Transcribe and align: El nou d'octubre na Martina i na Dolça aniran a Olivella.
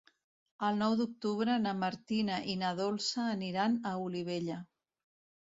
El 0.67 0.77
nou 0.77 0.95
d'octubre 1.01 1.57
na 1.65 1.73
Martina 1.81 2.39
i 2.55 2.57
na 2.63 2.73
Dolça 2.81 3.27
aniran 3.35 3.79
a 3.93 3.95
Olivella. 4.09 4.59